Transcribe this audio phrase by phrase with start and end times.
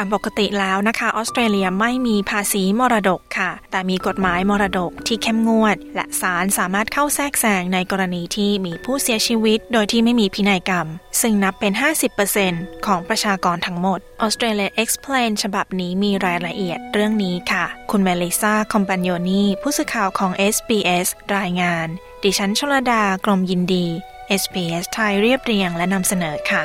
[0.00, 10.86] ามปกติแล้วนะคะ ออสเตรเลียไม่มีภาษีมรดกค่ะ แต่มีกฎหมายมรดกที่เข้มงวด และศาลสามารถเข้าแทรกแซงในกรณีที่มีผู้เสียชีวิต โดยที่ไม่มีพินัยกรรม
[11.20, 11.72] ซึ่งนับเป็น
[12.28, 21.86] 50%ของประชากรทั้งหมด Australia Explain ฉบับนี้มีรายละเอียดเรื่องนี้ค่ะ คุณเมลิซาคอมปานโยนีผู้สื่อข่าวของ SBS รายงาน
[22.22, 23.86] ดิฉันชลดากรมยินดี
[24.40, 26.64] SBS ไทยเรียบเรียงและนำเสนอค่ะ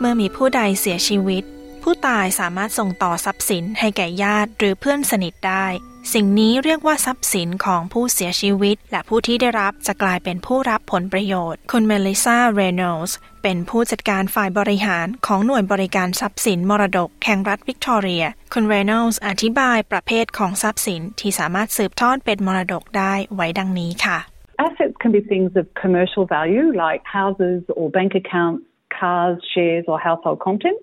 [0.00, 1.44] เมื่อมีผู้ใดเสียชีวิต
[1.82, 5.66] ผู้ตายสามารถส่งต่อทรัพย์สินให้แก่ญาติหรือเพื่อนสนิทได้
[6.14, 24.18] สิ่งนี้เรียกว่าทรัพย์สินของผู้เสียชีวิต และผู้ที่ได้รับจะกลายเป็นผู้รับผลประโยชน์ คุณเมลิซาเรโนลส์เป็นผู้จัดการฝ่ายบริหารของหน่วยบริการทรัพย์สินมรดกแห่งรัฐวิกตอเรีย คุณเรโนลส์อธิบายประเภทของทรัพย์สินที่สามารถสืบทอดเป็นมรดกได้ไว้ดังนี้ค่ะ
[24.66, 28.62] Assets can be things of commercial value like houses or bank accounts
[29.00, 30.82] cars, shares or household contents.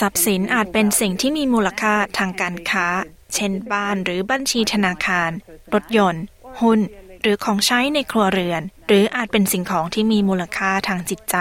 [0.00, 2.86] ทรัพย์สินอาจเป็นสิ่งที่มีมูลค่าทางการค้า
[3.34, 5.30] เช่นบ้านหรือบัญชีธนาคาร
[5.74, 6.24] รถยนต์
[6.60, 6.80] หุ้น
[7.22, 11.36] หรือของใช้ในครัวเรือน หรืออาจเป็นสิ่งของที่มีมูลค่าทางจิตใจ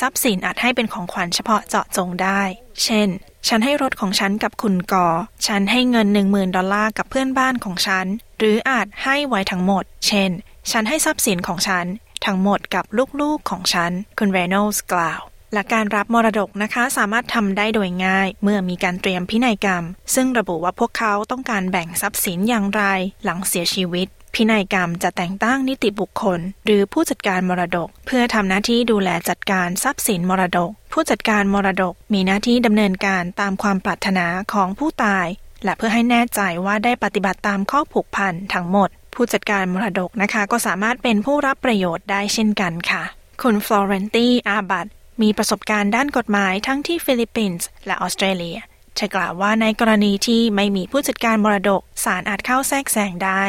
[0.00, 2.42] ทรัพย์สินอาจให้เป็นของขวัญเฉพาะเจาะจงได้
[2.84, 3.08] เช่น
[3.48, 5.08] ฉันให้รถของฉันกับคุณกอ
[5.46, 8.06] ฉันให้เงิน 1 0,000 ดอลลาร์กับเพื่อนบ้านของฉัน
[8.38, 10.30] หรืออาจให้ไว้ทั้งหมด เช่น
[10.70, 11.86] ฉันให้ทรัพย์สินของฉัน
[12.26, 12.84] ทั้งหมดกับ
[13.20, 15.20] ลูกๆของฉัน คุณเรโนลส์กล่าว
[15.52, 22.82] และการรับมรดกนะคะสามารถทำได้โดยง่ายเมื่อมีการเตรียมพินัยกรรม ซึ่งระบุว่าพวกเขาต้องการแบ่งทรัพย์สินอย่างไร
[23.24, 35.26] หลังเสียชีวิต พินัยกรรมจะแต่งตั้งนิติบุคคล หรือผู้จัดการมรดก เพื่อทำหน้าที่ดูแลจัดการทรัพย์สินมรดก ผู้จัดการมรดกมีหน้าที่ดำเนินการตามความปรารถนาของผู้ตาย
[35.64, 43.02] และเพื่อให้แน่ใจว่าได้ปฏิบัติตามข้อผูกพันทั้งหมด ผู้จัดการมรดกนะคะ ก็สามารถเป็นผู้รับประโยชน์ได้เช่นกันค่ะ
[43.42, 44.86] คุณฟลอเรนตี้อาบัต
[45.22, 48.58] มีประสบการณ์ด้านกฎหมายทั้งที่ฟิลิปปินส์และออสเตรเลีย
[48.94, 53.42] เธอกล่าวว่าในกรณีที่ไม่มีผู้จัดการมรดกศาลอาจเข้าแทรกแซงได้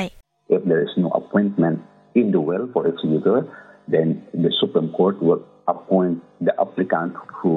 [0.56, 1.78] If there is no appointment
[2.20, 3.38] in the will for executor
[3.94, 4.08] then
[4.44, 5.44] the Supreme Court will
[5.74, 6.16] appoint
[6.48, 7.54] the applicant who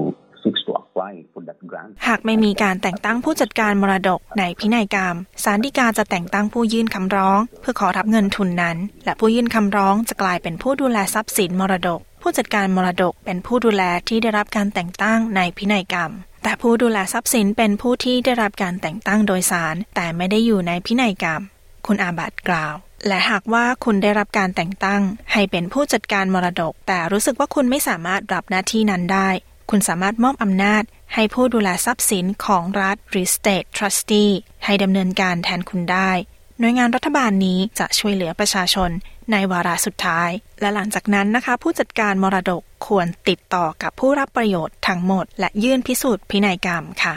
[2.07, 16.11] หากไม่มีการแต่งตั้งผู้จัดการมรดกในพินัยกรรมศาลฎีกาจะแต่งตั้งผู้ยื่นคำร้อง เพื่อขอรับเงินทุนนั้น และผู้ยื่นคำร้องจะกลายเป็นผู้ดูแลทรัพย์สินมรดก ผู้จัดการมรดกเป็นผู้ดูแลที่ได้รับการแต่งตั้งในพินัยกรรม
[16.43, 21.43] แต่ผู้ดูแลทรัพย์สินเป็นผู้ที่ได้รับการแต่งตั้งโดยศาลแต่ไม่ได้อยู่ในพินัยกรรม
[21.87, 22.75] คุณอาบัตกล่าว
[23.07, 25.03] และหากว่าคุณได้รับการแต่งตั้ง
[25.33, 29.29] ให้เป็นผู้จัดการมรดก แต่รู้สึกว่าคุณไม่สามารถรับหน้าที่นั้นได้
[29.71, 30.83] คุณสามารถมอบอำนาจ
[31.15, 34.33] ให้ผู้ดูแลทรัพย์สินของรัฐหรือ State Trustee
[34.65, 36.11] ให้ดำเนินการแทนคุณได้
[36.59, 38.91] หน่วยงานรัฐบาลนี้จะช่วยเหลือประชาชน
[39.33, 40.31] ในวาระสุดท้าย
[40.61, 47.15] และหลังจากนั้นนะคะ ผู้จัดการมรดกควรติดต่อกับผู้รับประโยชน์ทั้งหมด และยื่นพิสูจน์พินัยกรรมค่ะ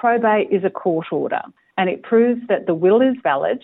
[0.00, 1.44] Probate is a court order
[1.78, 3.58] and it proves that the will is valid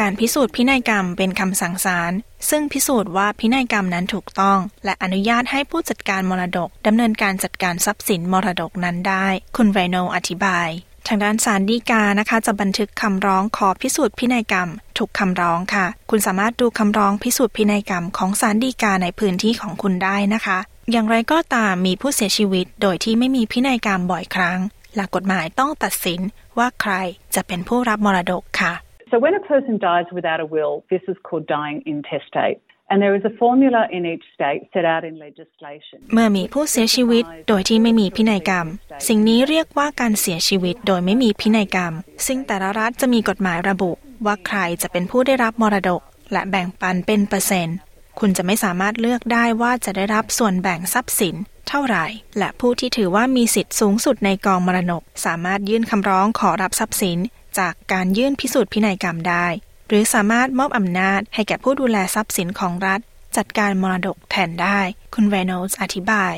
[0.00, 2.12] การพิสูจน์พินัยกรรมเป็นคำสั่งศาล
[2.50, 9.26] ซึ่งพิสูจน์ว่าพินัยกรรมนั้นถูกต้อง และอนุญาตให้ผู้จัดการมรดกดำเนินการจัดการทรัพย์สินมรดกนั้นได้
[9.56, 10.68] คุณไรโนอธิบาย
[11.08, 14.68] ทางด้านศาลฎีกานะคะ จะบันทึกคำร้องขอพิสูจน์พินัยกรรม
[14.98, 20.58] ถูกคำร้องค่ะ คุณสามารถดูคำร้องพิสูจน์พินัยกรรมของศาลฎีกาในพื้นที่ของคุณได้นะคะ
[20.92, 24.58] อย่างไรก็ตามมีผู้เสียชีวิต โดยที่ไม่มีพินัยกรรมบ่อยครั้ง
[24.94, 26.20] หลักกฎหมายต้องตัดสิน
[26.58, 26.94] ว่าใคร
[27.34, 28.72] จะเป็นผู้รับมรดกค่ะ
[29.10, 32.58] So when a person dies without a will, this is called dying intestate.
[32.90, 35.98] And there is a formula in each state set out in legislation.
[36.12, 38.66] เมื่อมีผู้เสียชีวิตโดยที่ไม่มีพินัยกรรม
[39.08, 41.92] สิ่งนี้เรียกว่าการเสียชีวิตโดยไม่มีพินัยกรรม
[42.26, 43.90] ซึ่งแต่ละรัฐจะมีกฎหมายระบุ
[44.26, 46.00] ว่าใครจะเป็นผู้ได้รับมรดก
[46.32, 47.76] และแบ่งปันเป็นเปอร์เซ็นต์
[48.18, 51.34] คุณจะไม่สามารถเลือกได้ว่าจะได้รับส่วนแบ่งทรัพย์สิน
[51.68, 52.06] เท่าไหร่
[52.38, 57.18] และผู้ที่ถือว่ามีสิทธิ์สูงสุดในกองมรดกสามารถยื่นคำร้องขอรับทรัพย์สิน
[57.58, 59.46] จากการยื่นพิสูจน์พินัยกรรมได้
[59.88, 63.00] หรือสามารถมอบอำนาจให้แก่ผู้ดูแลทรัพย์สินของรัฐ
[63.36, 64.80] จัดการมรดกแทนได้
[65.14, 66.34] คุณเรโนสอธิบาย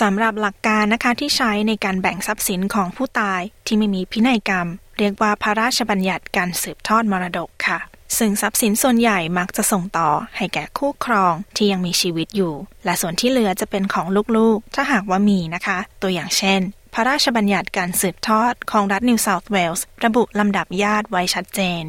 [0.00, 4.68] สำหรับหลักการนะคะที่ใช้ในการแบ่งทรัพย์สินของผู้ตายที่ไม่มีพินัยกรรม
[4.98, 7.78] เรียกว่าพระราชบัญญัติการสืบทอดมรดกค่ะ
[8.18, 12.54] ซึ่งทรัพย์สินส่วนใหญ่มักจะส่งต่อให้แก่คู่ครองที่ยังมีชีวิตอยู่
[12.84, 14.06] และส่วนที่เหลือจะเป็นของ
[14.36, 16.60] ลูกๆ ถ้าหากว่ามีนะคะ ตัวอย่างเช่น
[16.94, 21.84] พระราชบัญญัติการสืบทอดของรัฐนิวเซาท์เวลส์ระบุลำดับญาติไว้ชัดเจน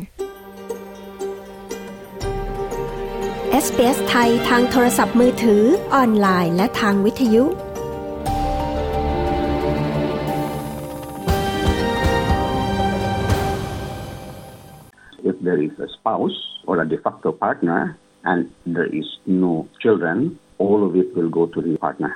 [3.63, 7.45] SBS ไทยทางโทรศัพท์มือถือ ออนไลน์ และทางวิทยุ
[15.53, 17.81] there is a spouse or a de facto partner
[18.31, 20.17] and there is no children,
[20.57, 22.13] all of it will go to the partner.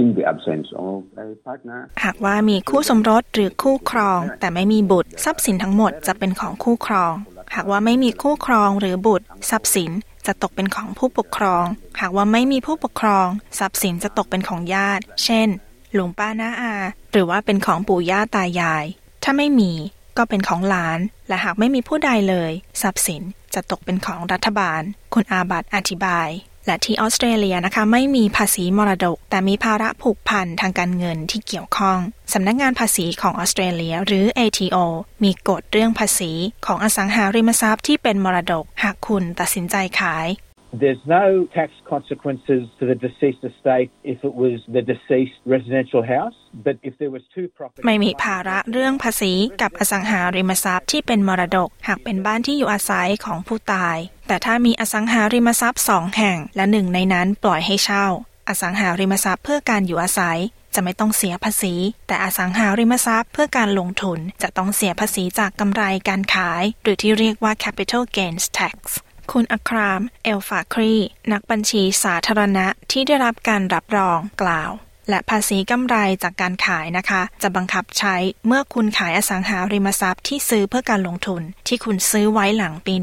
[0.00, 7.14] In the absence of a partner, หากว่ามีคู่สมรสหรือคู่ครอง แต่ไม่มีบุตรทรัพย์สินทั้งหมดจะเป็นของคู่ครอง
[7.54, 9.90] หากว่าไม่มีคู่ครองหรือบุตรทรัพย์สิน
[10.26, 11.64] จะตกเป็นของผู้ปกครอง
[12.00, 13.26] หากว่าไม่มีผู้ปกครอง
[13.58, 15.48] ทรัพย์สินจะตกเป็นของญาติ เช่น
[15.94, 16.74] หลวงป้าน้าอา
[17.12, 18.84] หรือว่าเป็นของปู่ย่าตายาย
[19.22, 19.72] ถ้าไม่มี
[20.20, 22.52] ก็เป็นของหลาน และหากไม่มีผู้ใดเลย
[22.82, 23.22] ทรัพย์สิน
[23.54, 24.82] จะตกเป็นของรัฐบาล
[25.14, 26.28] คุณอาบัตอธิบาย
[26.66, 31.98] และที่ออสเตรเลียนะคะไม่มีภาษีมรดก แต่มีภาระผูกพันทางการเงินที่เกี่ยวข้อง
[32.32, 34.76] สำนักงงานภาษีของออสเตรเลียหรือ ATO
[35.24, 36.32] มีกฎเรื่องภาษี
[36.66, 40.26] ของอสังหาริมทรัพย์ที่เป็นมรดก หากคุณตัดสินใจขาย
[40.72, 46.36] There's no tax consequences to the deceased estate if it was the deceased residential house,
[46.66, 47.84] but if there was two properties...
[47.86, 49.32] ไม่มีภาระเรื่องภาษี
[49.62, 53.96] กับอสังหาริมทรัพย์ที่เป็นมรดก หากเป็นบ้านที่อยู่อาศัยของผู้ตาย
[54.28, 58.06] แต่ถ้ามีอสังหาริมทรัพย์สองแห่ง และหนึ่งในนั้นปล่อยให้เช่า
[58.48, 60.38] อสังหาริมทรัพย์เพื่อการอยู่อาศัย
[60.74, 61.74] จะไม่ต้องเสียภาษี
[62.08, 68.76] แต่อสังหาริมทรัพย์เพื่อการลงทุนจะต้องเสียภาษีจากกำไรการขาย หรือที่เรียกว่า capital gains tax
[69.32, 70.94] คุณอัคราม เอลฟาครี
[71.32, 74.70] นักบัญชีสาธารณะที่ได้รับการรับรองกล่าว
[75.08, 78.16] และภาษีกำไรจากการขายนะคะ จะบังคับใช้
[78.46, 82.94] เมื่อคุณขายอสังหาริมทรัพย์ที่ซื้อเพื่อการลงทุน ที่คุณซื้อไว้หลังปี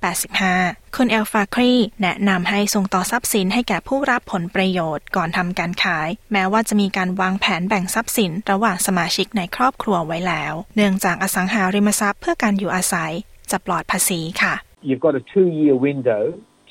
[0.00, 1.72] 1985 คุณเอลฟาครี
[2.02, 13.12] แนะนำให้ส่งต่อทรัพย์สินให้แก่ผู้รับผลประโยชน์ก่อนทำการขาย แม้ว่าจะมีการวางแผนแบ่งทรัพย์สินระหว่างสมาชิกในครอบครัวไว้แล้ว เนื่องจากอสังหาริมทรัพย์เพื่อการอยู่อาศัย
[13.50, 14.54] จะปลอดภาษีค่ะ
[14.88, 16.22] You've got a two-year window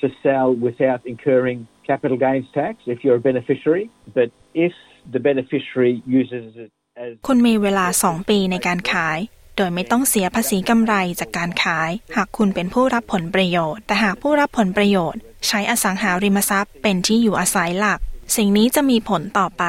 [0.02, 1.60] to sell without incurring
[1.90, 3.86] capital gains tax if you're a beneficiary,
[4.18, 4.74] but if
[5.14, 6.70] the beneficiary uses it
[7.04, 9.20] as คุณมีเวลาสองปีในการขาย
[9.58, 18.00] โดยไม่ต้องเสียภาษีกำไรจากการขาย หากคุณเป็นผู้รับผลประโยชน์ แต่หากผู้รับผลประโยชน์ ใช้อสังหาริมทรัพย์เป็นที่อยู่อาศัยหลัก
[18.36, 19.64] สิ่งนี้จะมีผลต่อไป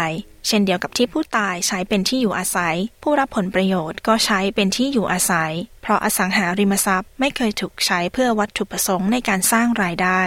[0.47, 10.21] เช่นเดียวกับที่ผู้ตายใช้เป็นที่อยู่อาศัย ผู้รับผลประโยชน์ก็ใช้เป็นที่อยู่อาศัย เพราะอสังหาริมทรัพย์ไม่เคยถูกใช้เพื่อวัตถุประสงค์ในการสร้างรายได้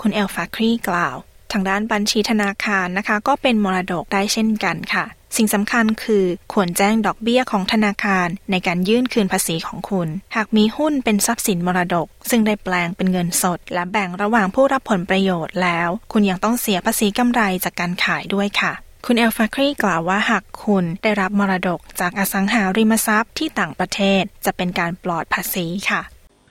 [0.00, 1.16] คุณเอลฟาครีกล่าว
[1.52, 5.04] ทางด้านบัญชีธนาคารนะคะ ก็เป็นมรดกได้เช่นกันค่ะ
[5.36, 18.72] สิ่งสำคัญคือควรแจ้งดอกเบี้ยของธนาคารในการยื่นคืนภาษีของคุณ หากมีหุ้นเป็นทรัพย์สินมรดก ซึ่งได้แปลงเป็นเงินสด และแบ่งระหว่างผู้รับผลประโยชน์แล้ว คุณยังต้องเสียภาษีกำไรจากการขายด้วยค่ะ
[19.06, 26.02] คุณเอลฟาครีกล่าวว่าหากคุณได้รับมรดกจากอสังหาริมทรัพย์ที่ต่างประเทศจะเป็นการปลอดภาษีค่ะ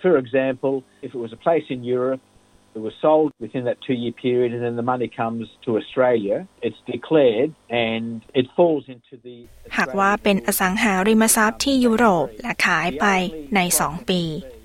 [0.04, 0.74] For example,
[1.06, 2.22] if it was a place in Europe
[2.74, 6.82] that was sold within that two-year period and then the money comes to Australia, it's
[6.96, 8.06] declared and
[8.40, 9.38] it falls into the
[9.78, 13.06] หากว่าเป็นอสังหาริมทรัพย์ที่ยุโรปและขายไป
[13.56, 14.22] ใน 2 ปี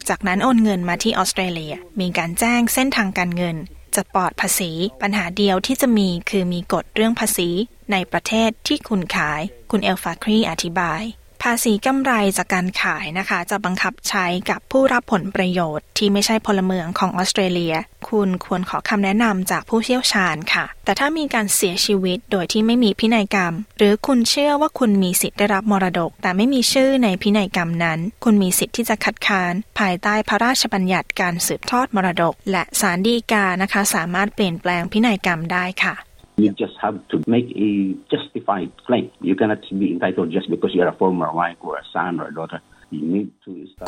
[0.08, 3.56] จากนั้นโอนเงินมาที่ออสเตรเลีย มีการแจ้งเส้นทางการเงิน
[3.96, 4.72] จะปลอดภาษี
[5.02, 7.48] ปัญหาเดียวที่จะมีคือมีกฎเรื่องภาษี
[7.92, 11.02] ในประเทศที่คุณขาย คุณเอลฟาครีอธิบาย
[11.42, 17.74] ภาษีกำไรจากการขายนะคะ จะบังคับใช้กับผู้รับผลประโยชน์ ที่ไม่ใช่พลเมืองของออสเตรเลีย
[18.08, 35.94] คุณควรขอคำแนะนำจากผู้เชี่ยวชาญค่ะ แต่ถ้ามีการเสียชีวิตโดยที่ไม่มีพินัยกรรม หรือคุณเชื่อว่าคุณมีสิทธิ์ได้รับมรดก แต่ไม่มีชื่อในพินัยกรรมนั้น คุณมีสิทธิ์ที่จะคัดค้าน ภายใต้พระราชบัญญัติการสืบทอดมรดก และศาลฎีกานะคะ สามารถเปลี่ยนแปลงพินัยกรรมได้ค่ะ
[36.38, 37.70] You just have to make a
[38.12, 39.10] justified claim.
[39.20, 42.34] You cannot be entitled just because you're a former wife or a son or a
[42.34, 42.60] daughter.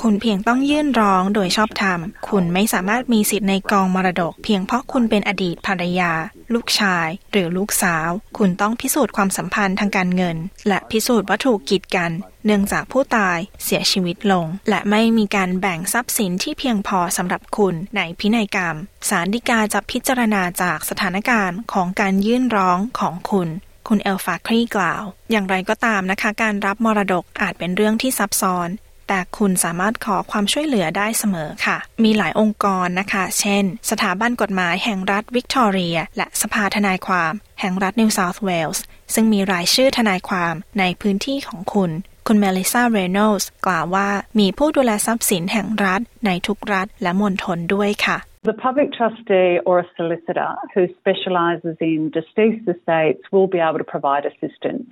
[0.02, 6.12] คุณเพียงต้องยื่นร้องโดยชอบธรรม คุณไม่สามารถมีสิทธิ์ในกองมรดก เพียงเพราะคุณเป็นอดีตภรรยา
[6.54, 10.37] ลูกชาย หรือลูกสาว คุณต้องพิสูจน์ความสัมพันธ์ทางการเงิน
[10.69, 12.11] และพิสูจน์ว่าถูกกีดกัน
[12.45, 18.77] เนื่องจากผู้ตายเสียชีวิตลง และไม่มีการแบ่งทรัพย์สินที่เพียงพอสำหรับคุณในพินัยกรรม
[19.09, 23.49] ศาลฎีกาจะพิจารณาจากสถานการณ์ของการยื่นร้องของคุณ
[23.89, 28.69] คุณเอลฟาครีกล่าว อย่างไรก็ตามนะคะ การรับมรดกอาจเป็นเรื่องที่ซับซ้อน
[29.09, 41.90] แต่คุณสามารถขอความช่วยเหลือได้เสมอค่ะ มีหลายองค์กรนะคะ เช่น สถาบันกฎหมายแห่งรัฐวิกตอเรีย และสภาทนายความ แห่งรัฐนิวเซาท์เวลส์ซึ่งมีรายชื่อทนายความในพื้นที่ของคุณ
[42.26, 48.19] คุณเมลิซาเรโนสกล่าวว่ามีผู้ดูแลทรัพย์สินแห่งรัฐในทุกรัฐและมณฑลด้วยค่ะ
[48.50, 53.88] The public trustee or a solicitor who specialises in deceased estates will be able to
[53.95, 54.88] provide assistance.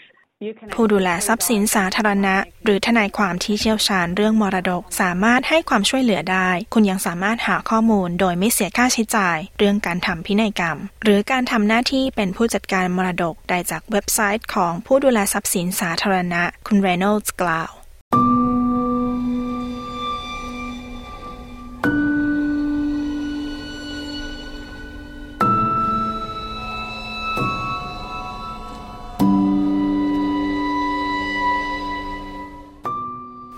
[0.75, 17.71] ผู้ดูแลทรัพย์สินสาธารณะ หรือทนายความที่เชี่ยวชาญเรื่องมรดก สามารถให้ความช่วยเหลือได้ คุณยังสามารถหาข้อมูลโดยไม่เสียค่าใช้จ่าย เรื่องการทำพินัยกรรม หรือการทำหน้าที่เป็นผู้จัดการมรดกได้จากเว็บไซต์ของผู้ดูแลทรัพย์สินสาธารณะ คุณเรโนลด์กล่าว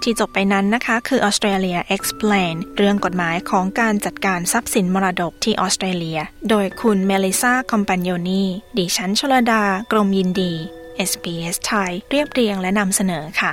[0.04, 6.18] ที่จบไปนั้นนะคะคือ Australia Explain เรื่องกฎหมายของการจัดการทรัพย์สินมรดกที่ออสเตรเลีย
[6.50, 8.44] โดยคุณเมลิซาคอมปานโยนี
[8.78, 10.52] ดิฉันชลดา กรมยินดี
[11.10, 13.52] SBS ไทย เรียบเรียงและนำเสนอค่ะ